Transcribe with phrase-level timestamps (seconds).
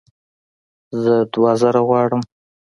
[1.01, 2.21] زه دوه زره غواړم